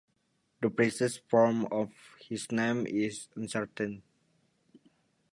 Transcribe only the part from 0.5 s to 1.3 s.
The precise